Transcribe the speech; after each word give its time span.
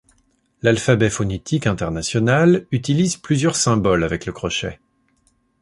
L’alphabet 0.63 1.11
phonétique 1.11 1.67
international 1.67 2.65
utilise 2.71 3.17
plusieurs 3.17 3.55
symboles 3.55 4.03
avec 4.03 4.25
le 4.25 4.33
crochet. 4.33 4.79